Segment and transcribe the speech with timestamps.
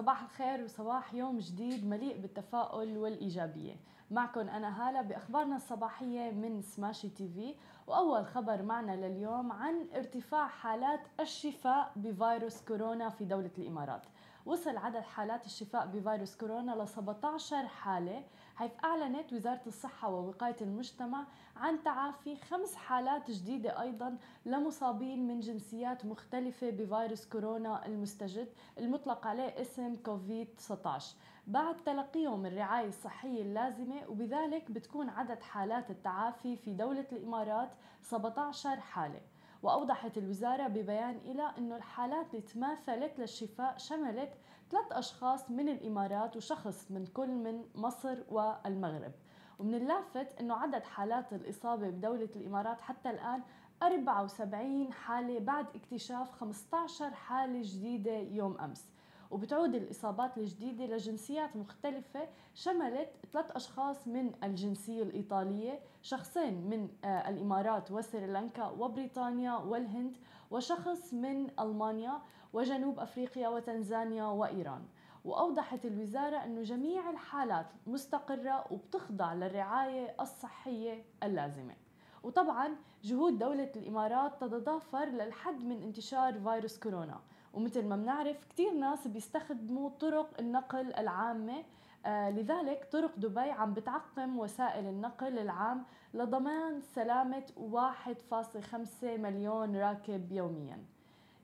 [0.00, 3.76] صباح الخير وصباح يوم جديد مليء بالتفاؤل والإيجابية.
[4.10, 7.54] معكم أنا هالة بأخبارنا الصباحية من سماشي تي في.
[7.86, 14.02] وأول خبر معنا لليوم عن ارتفاع حالات الشفاء بفيروس كورونا في دولة الإمارات.
[14.50, 18.22] وصل عدد حالات الشفاء بفيروس كورونا ل 17 حالة
[18.56, 21.24] حيث أعلنت وزارة الصحة ووقاية المجتمع
[21.56, 29.60] عن تعافي خمس حالات جديدة أيضا لمصابين من جنسيات مختلفة بفيروس كورونا المستجد المطلق عليه
[29.60, 37.06] اسم كوفيد 19 بعد تلقيهم الرعاية الصحية اللازمة وبذلك بتكون عدد حالات التعافي في دولة
[37.12, 37.70] الإمارات
[38.02, 39.20] 17 حالة.
[39.62, 44.32] وأوضحت الوزارة ببيان إلى أنه الحالات اللي تماثلت للشفاء شملت
[44.70, 49.12] ثلاث أشخاص من الإمارات وشخص من كل من مصر والمغرب.
[49.58, 53.42] ومن اللافت أنه عدد حالات الإصابة بدولة الإمارات حتى الآن
[53.82, 58.88] 74 حالة بعد اكتشاف 15 حالة جديدة يوم أمس.
[59.30, 62.28] وبتعود الإصابات الجديدة لجنسيات مختلفة.
[62.54, 70.16] شملت ثلاث أشخاص من الجنسية الإيطالية شخصين من آه، الإمارات وسريلانكا وبريطانيا والهند
[70.50, 72.22] وشخص من ألمانيا
[72.52, 74.82] وجنوب أفريقيا وتنزانيا وإيران.
[75.24, 81.74] وأوضحت الوزارة أن جميع الحالات مستقرة وبتخضع للرعاية الصحية اللازمة.
[82.22, 87.20] وطبعا جهود دولة الإمارات تتضافر للحد من انتشار فيروس كورونا.
[87.54, 91.62] ومثل ما بنعرف كثير ناس بيستخدموا طرق النقل العامة
[92.06, 95.84] آه لذلك طرق دبي عم بتعقم وسائل النقل العام
[96.14, 100.78] لضمان سلامة 1.5 مليون راكب يومياً.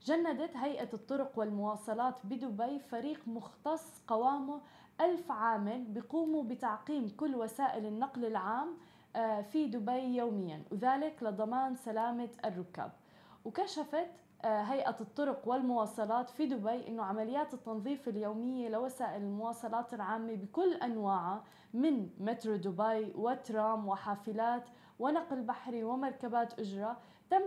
[0.05, 4.61] جندت هيئة الطرق والمواصلات بدبي فريق مختص قوامه
[5.01, 8.67] ألف عامل بيقوموا بتعقيم كل وسائل النقل العام
[9.15, 12.91] آه، في دبي يوميا وذلك لضمان سلامة الركاب.
[13.45, 14.07] وكشفت
[14.45, 22.09] هيئة الطرق والمواصلات في دبي أنه عمليات التنظيف اليومية لوسائل المواصلات العامة بكل أنواعها من
[22.19, 24.63] مترو دبي وترام وحافلات
[24.99, 26.97] ونقل بحري ومركبات أجرة
[27.29, 27.41] تم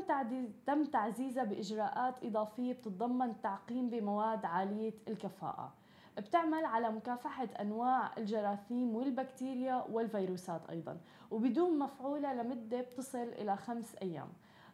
[0.66, 5.72] تم تعزيزها بإجراءات إضافية بتتضمن التعقيم بمواد عالية الكفاءة.
[6.18, 10.96] بتعمل على مكافحة أنواع الجراثيم والبكتيريا والفيروسات أيضا
[11.30, 14.28] وبدون مفعولة لمدة بتصل إلى خمس أيام.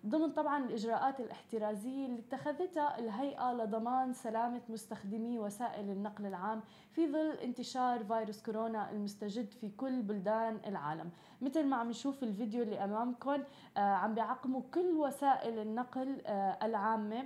[0.07, 6.61] ضمن طبعا الإجراءات الاحترازية اللي اتخذتها الهيئة لضمان سلامة مستخدمي وسائل النقل العام
[6.93, 11.11] في ظل انتشار فيروس كورونا المستجد في كل بلدان العالم.
[11.43, 13.43] مثل ما عم نشوف الفيديو اللي أمامكم
[13.77, 17.25] آه، عم بيعقموا كل وسائل النقل آه، العامة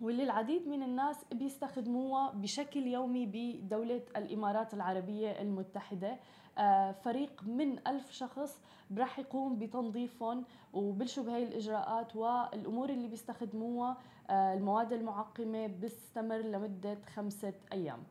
[0.00, 6.16] واللي العديد من الناس بيستخدموها بشكل يومي بدولة الإمارات العربية المتحدة.
[6.58, 8.60] آه، فريق من ألف شخص
[8.98, 13.96] رح يقوم بتنظيفهم وبلشوا بهي الإجراءات والأمور اللي بيستخدموها
[14.30, 18.02] آه، المواد المعقمة بتستمر لمدة خمسة أيام.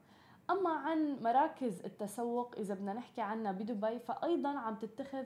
[0.50, 5.24] أما عن مراكز التسوق إذا بدنا نحكي عنها بدبي فأيضا عم تتخذ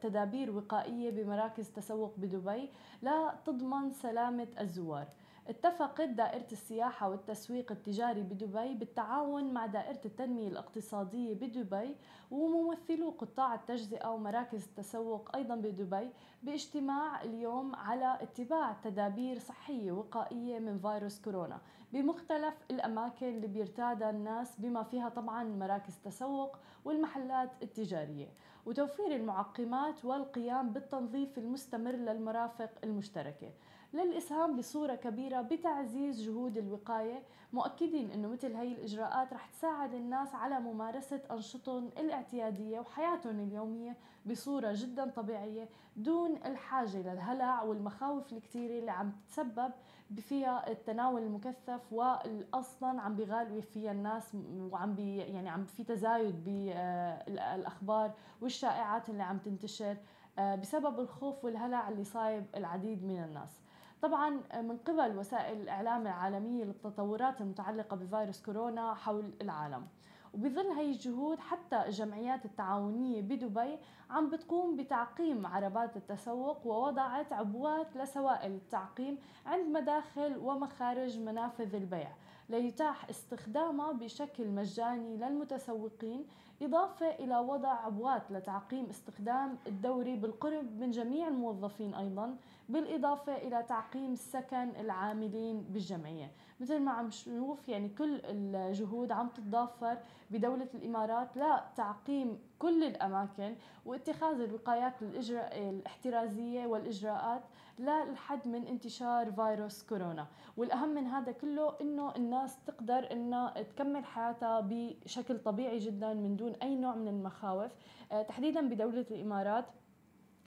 [0.00, 2.70] تدابير وقائية بمراكز تسوق بدبي
[3.02, 5.06] لتضمن سلامة الزوار.
[5.48, 11.96] اتفقت دائرة السياحة والتسويق التجاري بدبي بالتعاون مع دائرة التنمية الاقتصادية بدبي
[12.30, 16.10] وممثلو قطاع التجزئة ومراكز التسوق أيضا بدبي
[16.42, 21.60] باجتماع اليوم على اتباع تدابير صحية وقائية من فيروس كورونا.
[21.92, 28.28] بمختلف الأماكن اللي بيرتادها الناس بما فيها طبعا مراكز التسوق والمحلات التجارية.
[28.66, 33.50] وتوفير المعقمات والقيام بالتنظيف المستمر للمرافق المشتركة.
[33.96, 40.60] للإسهام بصورة كبيرة بتعزيز جهود الوقاية مؤكدين أنه مثل هي الإجراءات رح تساعد الناس على
[40.60, 43.96] ممارسة أنشطتهم الاعتيادية وحياتهم اليومية
[44.26, 49.72] بصورة جدا طبيعية دون الحاجة للهلع والمخاوف الكثيرة اللي عم تتسبب
[50.16, 58.12] فيها التناول المكثف واصلا عم بيغالوا فيها الناس وعم بي يعني عم في تزايد بالأخبار
[58.40, 59.96] والشائعات اللي عم تنتشر
[60.38, 63.60] آه، بسبب الخوف والهلع اللي صايب العديد من الناس.
[64.02, 69.86] طبعا آه، من قبل وسائل الإعلام العالمية للتطورات المتعلقة بفيروس كورونا حول العالم.
[70.34, 73.78] وبظل هي الجهود حتى الجمعيات التعاونية بدبي
[74.10, 82.12] عم بتقوم بتعقيم عربات التسوق ووضعت عبوات لسوائل التعقيم عند مداخل ومخارج منافذ البيع
[82.48, 86.26] ليتاح استخدامها بشكل مجاني للمتسوقين
[86.62, 92.36] إضافة إلى وضع عبوات لتعقيم استخدام الدوري بالقرب من جميع الموظفين أيضا.
[92.68, 96.30] بالإضافة إلى تعقيم سكن العاملين بالجمعية.
[96.60, 99.98] مثل ما عم نشوف يعني كل الجهود عم تتضافر
[100.30, 103.54] بدولة الإمارات لتعقيم كل الأماكن
[103.84, 107.42] واتخاذ الوقايات الإجراء الاحترازية والإجراءات
[107.78, 110.26] للحد من انتشار فيروس كورونا.
[110.56, 116.52] والأهم من هذا كله إنه الناس تقدر إنها تكمل حياتها بشكل طبيعي جدا من دون
[116.52, 117.72] أي نوع من المخاوف.
[118.12, 119.64] آه، تحديدا بدولة الإمارات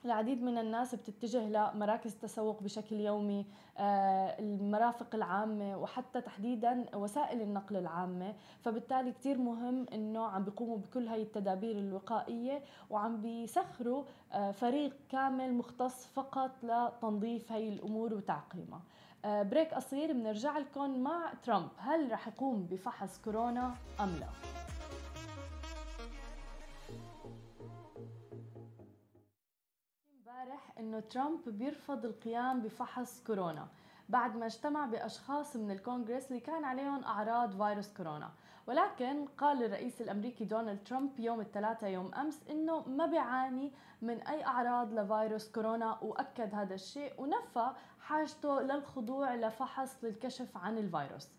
[0.06, 3.46] العديد من الناس بتتجه لمراكز التسوق بشكل يومي
[3.78, 8.34] آه، المرافق العامة وحتى تحديدا وسائل النقل العامة.
[8.62, 14.04] فبالتالي كتير مهم إنه عم بيقوموا بكل هاي التدابير الوقائية وعم بيسخروا
[14.34, 18.82] آه، فريق كامل مختص فقط لتنظيف هاي الأمور وتعقيمها.
[19.26, 21.70] آه، بريك قصير بنرجع لكم مع ترامب.
[21.78, 24.49] هل رح يقوم بفحص كورونا أم لا؟
[30.80, 33.68] إنه ترامب بيرفض القيام بفحص كورونا
[34.10, 38.32] بعد ما اجتمع بأشخاص من الكونغرس اللي كان عليهم أعراض فيروس كورونا.
[38.68, 43.72] ولكن قال الرئيس الأمريكي دونالد ترامب يوم الثلاثاء يوم أمس إنه ما بيعاني
[44.02, 51.30] من أي أعراض لفيروس كورونا وأكد هذا الشيء ونفى حاجته للخضوع لفحص للكشف عن الفيروس.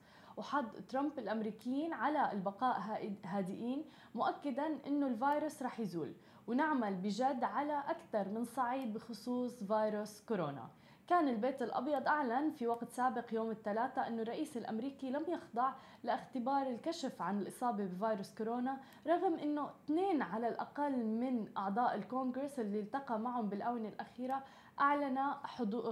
[0.40, 2.80] وحض ترامب الأمريكيين على البقاء
[3.24, 3.84] هادئين
[4.14, 6.12] مؤكدا إنه الفيروس رح يزول.
[6.46, 10.68] ونعمل بجد على أكثر من صعيد بخصوص فيروس كورونا.
[11.08, 15.72] كان البيت الأبيض أعلن في وقت سابق يوم الثلاثاء أن الرئيس الأمريكي لم يخضع
[16.04, 18.76] لاختبار الكشف عن الإصابة بفيروس كورونا
[19.06, 24.42] رغم أنه اثنين على الأقل من أعضاء الكونغرس اللي التقى معهم بالآونة الأخيرة
[24.80, 25.34] أعلن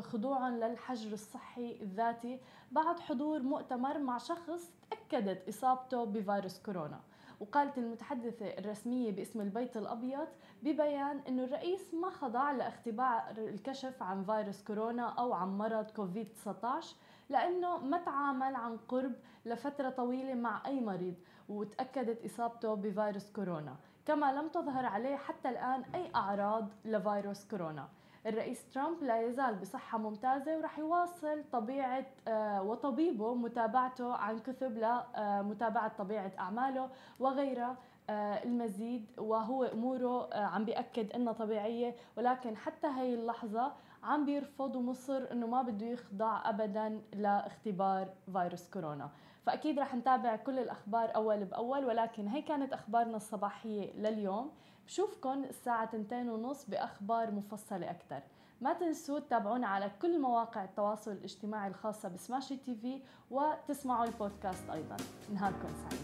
[0.02, 2.40] خضوعا للحجر الصحي الذاتي
[2.72, 7.00] بعد حضور مؤتمر مع شخص تأكدت إصابته بفيروس كورونا.
[7.40, 10.28] وقالت المتحدثة الرسمية باسم البيت الأبيض
[10.62, 16.96] ببيان أنه الرئيس ما خضع لاختبار الكشف عن فيروس كورونا أو عن مرض كوفيد 19
[17.30, 19.12] لأنه ما تعامل عن قرب
[19.46, 21.14] لفترة طويلة مع أي مريض
[21.48, 23.76] وتأكدت إصابته بفيروس كورونا.
[24.06, 27.88] كما لم تظهر عليه حتى الآن أي أعراض لفيروس كورونا.
[28.28, 35.92] الرئيس ترامب لا يزال بصحة ممتازة ورح يواصل طبيعة آه، وطبيبه متابعته عن كثب لمتابعة
[35.98, 37.76] طبيعة أعماله وغيرها
[38.10, 43.72] آه، المزيد وهو اموره آه، عم بيأكد إنها طبيعية ولكن حتى هي اللحظة
[44.02, 49.10] عم بيرفض ومصر إنه ما بده يخضع ابدا لاختبار فيروس كورونا.
[49.48, 54.50] فأكيد رح نتابع كل الأخبار أول بأول ولكن هي كانت أخبارنا الصباحية لليوم.
[54.86, 58.20] بشوفكن الساعة تنتين ونص بأخبار مفصلة أكثر
[58.60, 63.00] ما تنسوا تتابعونا على كل مواقع التواصل الاجتماعي الخاصة ب Smashi TV
[63.30, 64.96] وتسمعوا البودكاست أيضا.
[65.34, 66.02] نهاركم سعيد.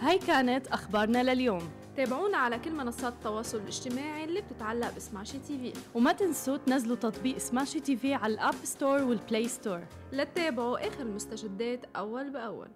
[0.00, 1.85] هاي كانت أخبارنا لليوم.
[1.96, 7.38] تابعونا على كل منصات التواصل الاجتماعي اللي بتتعلق ب Smashi TV وما تنسوا تنزلوا تطبيق
[7.38, 9.80] Smashi TV على ال App Store وال Play Store
[10.12, 12.68] لتتابعوا آخر المستجدات أول بأول.